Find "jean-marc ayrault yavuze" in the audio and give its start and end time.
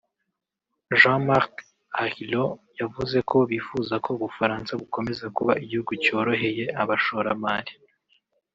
0.99-3.17